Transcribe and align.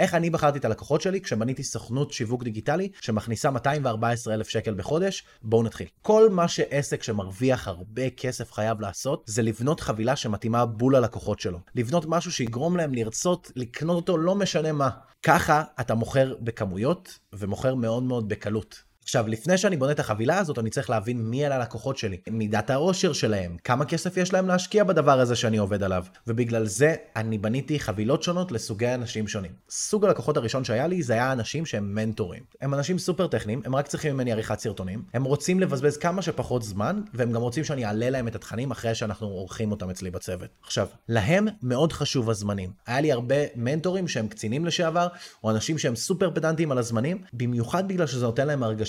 איך 0.00 0.14
אני 0.14 0.30
בחרתי 0.30 0.58
את 0.58 0.64
הלקוחות 0.64 1.00
שלי 1.00 1.20
כשבניתי 1.20 1.62
סוכנות 1.62 2.12
שיווק 2.12 2.42
דיגיטלי 2.42 2.88
שמכניסה 3.00 3.50
214 3.50 4.34
אלף 4.34 4.48
שקל 4.48 4.74
בחודש? 4.74 5.24
בואו 5.42 5.62
נתחיל. 5.62 5.86
כל 6.02 6.30
מה 6.30 6.48
שעסק 6.48 7.02
שמרוויח 7.02 7.68
הרבה 7.68 8.10
כסף 8.10 8.52
חייב 8.52 8.80
לעשות, 8.80 9.22
זה 9.26 9.42
לבנות 9.42 9.80
חבילה 9.80 10.16
שמתאימה 10.16 10.66
בול 10.66 10.96
ללקוחות 10.96 11.40
שלו. 11.40 11.58
לבנות 11.74 12.04
משהו 12.08 12.32
שיגרום 12.32 12.76
להם 12.76 12.94
לרצות 12.94 13.52
לקנות 13.56 13.96
אותו 13.96 14.18
לא 14.18 14.34
משנה 14.34 14.72
מה. 14.72 14.90
ככה 15.22 15.62
אתה 15.80 15.94
מוכר 15.94 16.34
בכמויות 16.40 17.18
ומוכר 17.32 17.74
מאוד 17.74 18.02
מאוד 18.02 18.28
בקלות. 18.28 18.89
עכשיו, 19.04 19.28
לפני 19.28 19.58
שאני 19.58 19.76
בונה 19.76 19.92
את 19.92 20.00
החבילה 20.00 20.38
הזאת, 20.38 20.58
אני 20.58 20.70
צריך 20.70 20.90
להבין 20.90 21.22
מי 21.22 21.46
אלה 21.46 21.56
הלקוחות 21.56 21.96
שלי, 21.98 22.16
מידת 22.30 22.70
העושר 22.70 23.12
שלהם, 23.12 23.56
כמה 23.64 23.84
כסף 23.84 24.16
יש 24.16 24.32
להם 24.32 24.48
להשקיע 24.48 24.84
בדבר 24.84 25.20
הזה 25.20 25.36
שאני 25.36 25.58
עובד 25.58 25.82
עליו. 25.82 26.04
ובגלל 26.26 26.66
זה 26.66 26.94
אני 27.16 27.38
בניתי 27.38 27.80
חבילות 27.80 28.22
שונות 28.22 28.52
לסוגי 28.52 28.94
אנשים 28.94 29.28
שונים. 29.28 29.50
סוג 29.70 30.04
הלקוחות 30.04 30.36
הראשון 30.36 30.64
שהיה 30.64 30.86
לי 30.86 31.02
זה 31.02 31.12
היה 31.12 31.32
אנשים 31.32 31.66
שהם 31.66 31.94
מנטורים. 31.94 32.42
הם 32.60 32.74
אנשים 32.74 32.98
סופר 32.98 33.26
טכניים, 33.26 33.62
הם 33.64 33.74
רק 33.74 33.88
צריכים 33.88 34.14
ממני 34.14 34.32
עריכת 34.32 34.58
סרטונים, 34.58 35.02
הם 35.14 35.24
רוצים 35.24 35.60
לבזבז 35.60 35.96
כמה 35.96 36.22
שפחות 36.22 36.62
זמן, 36.62 37.00
והם 37.14 37.32
גם 37.32 37.40
רוצים 37.40 37.64
שאני 37.64 37.86
אעלה 37.86 38.10
להם 38.10 38.28
את 38.28 38.34
התכנים 38.34 38.70
אחרי 38.70 38.94
שאנחנו 38.94 39.26
עורכים 39.26 39.70
אותם 39.70 39.90
אצלי 39.90 40.10
בצוות. 40.10 40.48
עכשיו, 40.62 40.86
להם 41.08 41.48
מאוד 41.62 41.92
חשוב 41.92 42.30
הזמנים. 42.30 42.70
היה 42.86 43.00
לי 43.00 43.12
הרבה 43.12 43.36
מנטורים 43.54 44.08
שהם 44.08 44.28
קצינים 44.28 44.66
לשעבר, 44.66 45.08
או 45.44 45.50
אנשים 45.50 45.78
שהם 45.78 45.96
סופר 45.96 46.30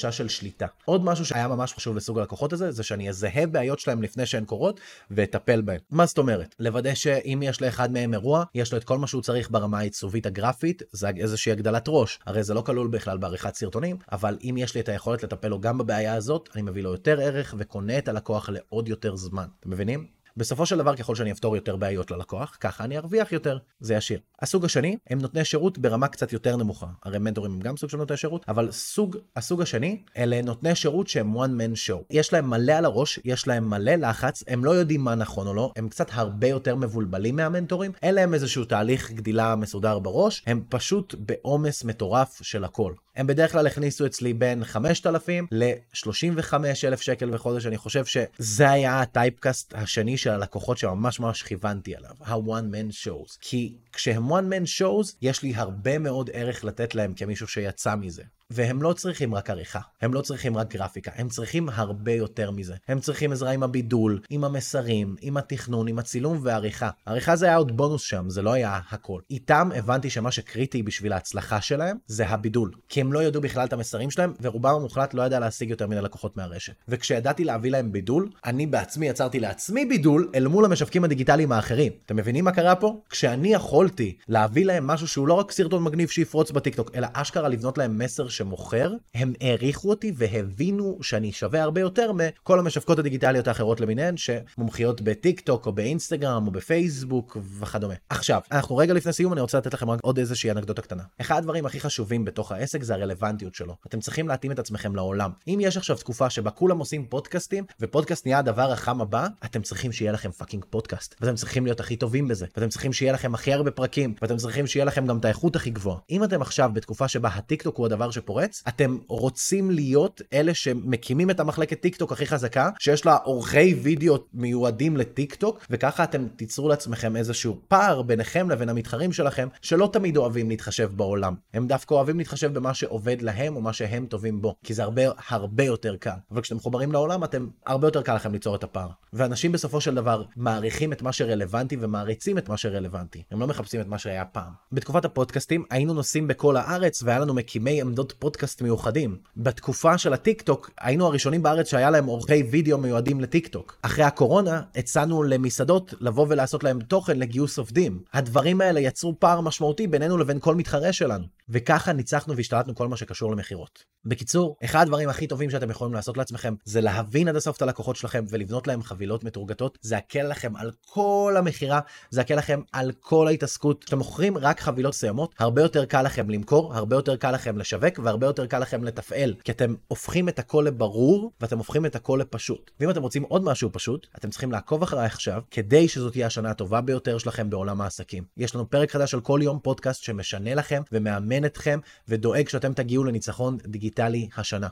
של 0.10 0.30
שליטה. 0.30 0.66
עוד 0.86 1.04
משהו 1.04 1.26
שהיה 1.26 1.48
ממש 1.48 1.74
חשוב 1.74 1.96
לסוג 1.96 2.20
הלקוחות 2.20 2.54
הזה, 2.54 2.72
זה 2.72 2.84
שאני 2.84 3.10
אזהה 3.10 3.48
בעיות 3.48 3.80
שלהם 3.80 4.04
לפני 4.04 4.26
שהן 4.26 4.46
קורות, 4.46 4.80
ואטפל 5.12 5.62
בהן. 5.62 5.80
מה 5.90 6.06
זאת 6.06 6.18
אומרת? 6.18 6.56
לוודא 6.60 6.94
שאם 6.94 7.40
יש 7.44 7.62
לאחד 7.62 7.92
מהם 7.92 8.14
אירוע, 8.14 8.44
יש 8.56 8.72
לו 8.72 8.78
את 8.78 8.84
כל 8.84 8.98
מה 8.98 9.08
שהוא 9.08 9.22
צריך 9.22 9.52
ברמה 9.52 9.80
העיצובית 9.80 10.26
הגרפית, 10.26 10.82
זה 10.92 11.10
איזושהי 11.18 11.52
הגדלת 11.52 11.86
ראש. 11.88 12.20
הרי 12.26 12.44
זה 12.44 12.54
לא 12.54 12.62
כלול 12.62 12.88
בכלל 12.88 13.18
בעריכת 13.18 13.56
סרטונים, 13.56 13.98
אבל 14.12 14.38
אם 14.44 14.56
יש 14.58 14.76
לי 14.76 14.82
את 14.82 14.90
היכולת 14.90 15.24
לטפל 15.24 15.48
לו 15.48 15.62
גם 15.62 15.78
בבעיה 15.78 16.14
הזאת, 16.14 16.50
אני 16.56 16.62
מביא 16.62 16.84
לו 16.84 16.92
יותר 16.92 17.22
ערך 17.22 17.56
וקונה 17.58 17.98
את 17.98 18.08
הלקוח 18.08 18.50
לעוד 18.50 18.88
יותר 18.88 19.16
זמן. 19.16 19.46
אתם 19.60 19.70
מבינים? 19.70 20.21
בסופו 20.38 20.66
של 20.66 20.78
דבר, 20.78 20.96
ככל 20.96 21.16
שאני 21.16 21.32
אפתור 21.32 21.56
יותר 21.56 21.76
בעיות 21.76 22.12
ללקוח, 22.12 22.58
ככה 22.60 22.84
אני 22.84 22.98
ארוויח 22.98 23.32
יותר. 23.32 23.58
זה 23.80 23.94
ישיר. 23.94 24.20
הסוג 24.42 24.66
השני, 24.66 24.98
הם 25.10 25.20
נותני 25.20 25.46
שירות 25.46 25.78
ברמה 25.78 26.08
קצת 26.08 26.34
יותר 26.34 26.56
נמוכה. 26.56 26.88
הרי 27.04 27.20
מנטורים 27.20 27.52
הם 27.52 27.60
גם 27.60 27.78
סוג 27.78 27.90
של 27.90 27.98
נותני 27.98 28.18
שירות, 28.18 28.46
אבל 28.48 28.72
סוג, 28.72 29.18
הסוג 29.36 29.62
השני, 29.62 30.02
אלה 30.18 30.42
נותני 30.42 30.76
שירות 30.76 31.08
שהם 31.08 31.38
one 31.38 31.50
man 31.50 31.90
show. 31.90 32.04
יש 32.10 32.34
להם 32.34 32.50
מלא 32.50 32.72
על 32.72 32.86
הראש, 32.86 33.20
יש 33.26 33.48
להם 33.48 33.70
מלא 33.70 33.92
לחץ, 33.92 34.44
הם 34.48 34.66
לא 34.66 34.72
יודעים 34.72 35.02
מה 35.02 35.16
נכון 35.16 35.48
או 35.48 35.54
לא, 35.54 35.72
הם 35.76 35.90
קצת 35.90 36.08
הרבה 36.12 36.48
יותר 36.48 36.76
מבולבלים 36.76 37.36
מהמנטורים, 37.36 37.92
אין 38.02 38.16
להם 38.16 38.34
איזשהו 38.34 38.66
תהליך 38.66 39.12
גדילה 39.12 39.56
מסודר 39.56 40.00
בראש, 40.00 40.44
הם 40.48 40.64
פשוט 40.70 41.16
בעומס 41.20 41.84
מטורף 41.84 42.40
של 42.44 42.64
הכל. 42.64 42.94
הם 43.16 43.28
בדרך 43.28 43.52
כלל 43.52 43.68
הכניסו 43.68 44.06
אצלי 44.06 44.34
בין 44.34 44.64
5,000 44.64 45.48
ל-35,000 45.52 46.98
שקל 46.98 47.32
בחודש, 47.32 47.66
אני 47.66 47.78
חושב 47.78 48.06
שזה 48.06 48.70
היה 48.70 49.02
הטייפקאסט 49.02 49.74
השני 49.76 50.18
של 50.22 50.30
הלקוחות 50.30 50.78
שממש 50.78 51.20
ממש 51.20 51.44
כיוונתי 51.44 51.96
עליו, 51.96 52.16
ה-one 52.22 52.74
man 52.74 53.06
shows. 53.06 53.38
כי 53.42 53.78
כשהם 53.94 54.32
one 54.32 54.44
man 54.54 54.82
shows, 54.82 55.16
יש 55.22 55.44
לי 55.44 55.56
הרבה 55.56 56.00
מאוד 56.00 56.30
ערך 56.34 56.64
לתת 56.64 56.96
להם 56.96 57.14
כמישהו 57.14 57.48
שיצא 57.48 57.96
מזה. 57.96 58.24
והם 58.52 58.82
לא 58.82 58.94
צריכים 58.94 59.36
רק 59.36 59.50
עריכה, 59.50 59.80
הם 60.02 60.14
לא 60.14 60.22
צריכים 60.22 60.58
רק 60.58 60.74
גרפיקה, 60.74 61.12
הם 61.16 61.30
צריכים 61.30 61.70
הרבה 61.70 62.12
יותר 62.12 62.52
מזה. 62.52 62.76
הם 62.88 63.00
צריכים 63.00 63.32
עזרה 63.32 63.52
עם 63.52 63.64
הבידול, 63.64 64.22
עם 64.30 64.44
המסרים, 64.44 65.16
עם 65.22 65.38
התכנון, 65.38 65.88
עם 65.88 66.00
הצילום 66.00 66.40
והעריכה. 66.42 66.90
העריכה 67.06 67.36
זה 67.36 67.46
היה 67.46 67.56
עוד 67.56 67.78
בונוס 67.78 68.02
שם, 68.02 68.30
זה 68.30 68.42
לא 68.42 68.54
היה 68.54 68.80
הכל. 68.90 69.22
איתם 69.30 69.70
הבנתי 69.76 70.10
שמה 70.10 70.32
שקריטי 70.32 70.84
בשביל 70.84 71.14
ההצלחה 71.14 71.62
שלהם 71.62 71.98
זה 72.08 72.28
הבידול. 72.28 72.72
כי 72.90 73.02
הם 73.02 73.14
לא 73.14 73.24
ידעו 73.24 73.42
בכלל 73.42 73.66
את 73.66 73.74
המסרים 73.74 74.12
שלהם, 74.12 74.34
ורובם 74.42 74.76
המוחלט 74.76 75.14
לא 75.14 75.22
ידע 75.22 75.40
להשיג 75.40 75.70
יותר 75.70 75.88
מדי 75.88 76.02
לקוחות 76.02 76.38
מהרשת. 76.38 76.74
וכשידעתי 76.88 77.44
להביא 77.44 77.72
להם 77.72 77.92
בידול, 77.92 78.30
אני 78.46 78.68
בעצמי 78.68 79.08
יצרתי 79.08 79.40
לעצמי 79.40 79.86
בידול 79.86 80.32
אל 80.36 80.48
מול 80.48 80.66
המשווקים 80.66 81.04
הדיגיטליים 81.04 81.52
האחרים. 81.52 81.92
אתם 82.06 82.16
מבינים 82.16 82.46
מה 82.46 82.52
קרה 82.52 82.76
פה? 82.76 83.02
כשאני 83.10 83.54
יכולתי 83.54 84.18
להביא 84.28 84.66
להם 84.66 84.88
משהו 84.88 85.08
שהוא 85.08 85.28
לא 85.28 85.34
רק 85.34 85.52
סרטון 85.52 85.84
מגניב 85.84 86.10
שיפרוץ 86.10 86.52
בטיקטוק, 86.52 86.92
אלא 86.96 87.08
אשכרה 87.14 87.50
לבנות 87.50 87.78
להם 87.78 87.98
מסר 87.98 88.28
שמוכר, 88.42 88.94
הם 89.16 89.34
העריכו 89.42 89.90
אותי 89.90 90.12
והבינו 90.16 90.98
שאני 91.02 91.32
שווה 91.32 91.62
הרבה 91.62 91.82
יותר 91.82 92.12
מכל 92.12 92.60
המשווקות 92.60 93.00
הדיגיטליות 93.00 93.48
האחרות 93.48 93.80
למיניהן, 93.80 94.16
שמומחיות 94.18 95.02
בטיק 95.02 95.40
טוק 95.40 95.66
או 95.66 95.72
באינסטגרם 95.72 96.48
או 96.48 96.52
בפייסבוק 96.52 97.38
וכדומה. 97.60 97.94
עכשיו, 98.10 98.42
אנחנו 98.52 98.78
רגע 98.78 98.94
לפני 98.94 99.14
סיום, 99.14 99.34
אני 99.34 99.42
רוצה 99.42 99.58
לתת 99.58 99.74
לכם 99.74 99.88
עוד 100.02 100.18
איזושהי 100.18 100.52
אנקדוטה 100.52 100.82
קטנה. 100.82 101.04
אחד 101.22 101.38
הדברים 101.38 101.66
הכי 101.66 101.80
חשובים 101.80 102.26
בתוך 102.26 102.52
העסק 102.52 102.84
זה 102.84 102.94
הרלוונטיות 102.94 103.56
שלו. 103.56 103.76
אתם 103.88 104.00
צריכים 104.00 104.28
להתאים 104.28 104.52
את 104.52 104.60
עצמכם 104.60 104.96
לעולם. 104.96 105.32
אם 105.48 105.60
יש 105.62 105.78
עכשיו 105.78 105.98
תקופה 105.98 106.30
שבה 106.30 106.52
כולם 106.52 106.78
עושים 106.78 107.06
פודקאסטים, 107.06 107.64
ופודקאסט 107.80 108.26
נהיה 108.26 108.40
הדבר 108.40 108.72
החם 108.72 109.02
הבא, 109.02 109.28
אתם 109.46 109.62
צריכים 109.62 109.92
שיהיה 109.92 110.12
לכם 110.12 110.32
fucking 110.32 110.66
פודקאסט. 110.70 111.16
ואתם 111.22 111.36
צריכים 111.36 111.66
להיות 111.66 111.80
הכי 111.80 111.96
טובים 111.96 112.28
בזה. 112.28 112.46
ואתם 112.58 112.70
צריכים 112.70 112.94
שיהיה 112.94 113.14
לכם 113.14 113.34
הכי 113.34 113.54
הרבה 113.54 113.72
פרקים. 113.72 114.16
ואתם 114.22 114.38
צריכים 114.38 114.68
שיהיה 114.68 114.86
לכם 114.86 115.08
גם 115.08 115.18
את 115.18 115.26
האיכות 115.26 115.56
הכי 115.56 115.70
גבוהה. 115.70 115.98
אם 116.10 116.24
אתם 116.24 116.42
עכשיו 116.42 116.72
בתקופה 116.74 117.08
שבה 117.08 117.30
הטיקטוק 117.30 117.78
הוא 117.78 117.86
הדבר 117.86 118.12
שפורץ, 118.32 118.64
אתם 118.68 118.98
רוצים 119.08 119.72
להיות 119.72 120.22
אלה 120.34 120.54
שמקימים 120.54 121.30
את 121.30 121.40
המחלקת 121.40 121.82
טיקטוק 121.82 122.12
הכי 122.12 122.26
חזקה, 122.26 122.70
שיש 122.80 123.06
לה 123.06 123.16
עורכי 123.16 123.74
וידאו 123.74 124.18
מיועדים 124.34 124.98
לטיקטוק, 124.98 125.66
וככה 125.70 126.04
אתם 126.04 126.28
תיצרו 126.36 126.70
לעצמכם 126.70 127.16
איזשהו 127.16 127.60
פער 127.68 128.02
ביניכם 128.02 128.50
לבין 128.50 128.70
המתחרים 128.70 129.14
שלכם, 129.14 129.48
שלא 129.62 129.90
תמיד 129.94 130.18
אוהבים 130.18 130.50
להתחשב 130.50 130.90
בעולם. 130.96 131.36
הם 131.54 131.68
דווקא 131.68 131.94
אוהבים 131.94 132.18
להתחשב 132.18 132.54
במה 132.54 132.74
שעובד 132.74 133.22
להם 133.22 133.56
או 133.56 133.62
מה 133.62 133.74
שהם 133.74 134.06
טובים 134.06 134.42
בו, 134.42 134.56
כי 134.64 134.74
זה 134.74 134.84
הרבה 134.84 135.02
הרבה 135.28 135.64
יותר 135.64 135.96
קל. 135.96 136.10
אבל 136.32 136.42
כשאתם 136.42 136.56
מחוברים 136.56 136.92
לעולם, 136.92 137.24
אתם 137.24 137.48
הרבה 137.66 137.88
יותר 137.88 138.02
קל 138.02 138.16
לכם 138.16 138.34
ליצור 138.34 138.56
את 138.56 138.64
הפער. 138.64 138.90
ואנשים 139.14 139.52
בסופו 139.52 139.82
של 139.82 139.96
דבר 139.96 140.24
מעריכים 140.36 140.94
את 140.94 141.02
מה 141.02 141.12
שרלוונטי 141.12 141.78
ומעריצים 141.80 142.38
את 142.38 142.50
מה 142.50 142.58
שרלוונטי. 142.58 143.24
הם 143.32 143.40
לא 143.40 143.48
מחפשים 143.48 143.82
את 143.82 143.88
מה 143.88 143.98
שהיה 143.98 144.26
פעם. 144.26 144.52
בתקופת 144.72 145.06
הפודקאסטים 145.06 145.64
היינו 145.70 145.94
נוסעים 145.94 146.28
בכל 146.28 146.58
הארץ 146.58 147.04
והיה 147.04 147.20
לנו 147.20 147.34
מקימי 147.34 147.82
עמדות 147.82 148.12
פודקאסט 148.22 148.62
מיוחדים. 148.62 149.18
בתקופה 149.38 149.98
של 149.98 150.14
הטיק 150.14 150.42
טוק 150.42 150.72
היינו 150.80 151.06
הראשונים 151.06 151.44
בארץ 151.44 151.70
שהיה 151.70 151.90
להם 151.90 152.06
עורכי 152.06 152.44
וידאו 152.44 152.78
מיועדים 152.78 153.22
לטיק 153.22 153.48
טוק. 153.48 153.78
אחרי 153.82 154.04
הקורונה 154.04 154.62
הצענו 154.76 155.24
למסעדות 155.24 155.94
לבוא 156.00 156.26
ולעשות 156.30 156.64
להם 156.64 156.80
תוכן 156.82 157.20
לגיוס 157.20 157.58
עובדים. 157.58 158.04
הדברים 158.14 158.62
האלה 158.62 158.80
יצרו 158.80 159.20
פער 159.20 159.42
משמעותי 159.42 159.88
בינינו 159.88 160.18
לבין 160.18 160.40
כל 160.40 160.56
מתחרה 160.56 160.94
שלנו. 160.94 161.26
וככה 161.50 161.94
ניצחנו 161.94 162.36
והשתלטנו 162.36 162.76
כל 162.76 162.88
מה 162.88 162.98
שקשור 162.98 163.32
למכירות. 163.32 163.84
בקיצור, 164.06 164.58
אחד 164.64 164.82
הדברים 164.82 165.10
הכי 165.10 165.28
טובים 165.28 165.50
שאתם 165.50 165.70
יכולים 165.70 165.94
לעשות 165.94 166.18
לעצמכם 166.18 166.54
זה 166.66 166.82
להבין 166.82 167.28
עד 167.28 167.36
הסוף 167.36 167.58
את 167.58 167.62
הלקוחות 167.62 167.96
שלכם 167.96 168.26
ולבנות 168.30 168.68
להם 168.68 168.84
חבילות 168.84 169.24
מתורגטות. 169.24 169.78
זה 169.82 169.96
יקל 169.96 170.28
לכם 170.28 170.56
על 170.56 170.72
כל 170.86 171.36
המכירה, 171.38 171.80
זה 172.10 172.22
יקל 172.22 172.36
לכם 172.36 172.62
על 172.72 172.92
כל 173.00 173.28
ההתעסקות. 173.28 173.84
כשאתם 173.84 173.98
מוכרים 173.98 174.38
רק 174.38 174.60
חבילות 174.60 174.94
מסוימות, 174.94 175.36
הרבה 175.40 175.62
יותר 175.62 175.86
קל 175.86 176.02
לכם 176.02 176.30
למכור, 176.30 176.74
הרבה 176.74 176.96
יותר 176.96 177.16
קל 177.16 177.32
לכם 177.32 177.58
לשווק 177.58 178.00
והרבה 178.12 178.28
יותר 178.28 178.46
קל 178.46 178.60
לכם 178.60 178.84
לתפעל. 178.84 179.36
כי 179.44 179.52
אתם 179.52 179.76
הופכים 179.88 180.30
את 180.30 180.40
הכל 180.40 180.64
לברור 180.68 181.32
ואתם 181.42 181.58
הופכים 181.58 181.86
את 181.86 181.96
הכל 181.96 182.18
לפשוט. 182.22 182.72
ואם 182.80 182.90
אתם 182.90 183.02
רוצים 183.02 183.24
עוד 183.24 183.44
משהו 183.44 183.70
פשוט, 183.72 184.08
אתם 184.18 184.30
צריכים 184.30 184.52
לעקוב 184.52 184.84
אחריי 184.84 185.06
עכשיו, 185.06 185.42
כדי 185.52 185.88
שזאת 185.88 186.12
תהיה 186.12 186.28
השנה 186.28 186.50
הטובה 186.50 186.82
ביותר 186.82 187.18
שלכם 187.18 187.50
בעולם 187.50 187.82
העסקים. 187.82 188.24
יש 188.38 188.56
לנו 188.56 188.70
פרק 188.70 188.92
חדש 188.92 189.12
של 189.12 189.22
כל 189.22 189.40
יום 189.44 189.60
פודקאסט 189.64 190.04
שמשנה 190.04 190.56
לכם 190.56 190.82
ומאמן 190.92 191.46
אתכם 191.46 191.80
ודואג 192.08 192.50
שאתם 192.50 192.74
תגיעו 192.74 193.04
לניצחון 193.04 193.58
דיגיטלי 193.68 194.30
השנה. 194.38 194.68